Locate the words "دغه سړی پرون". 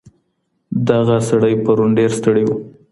0.89-1.89